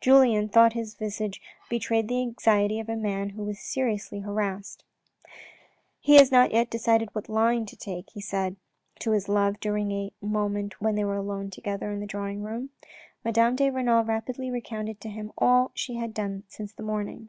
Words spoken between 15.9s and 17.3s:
had done since the morning.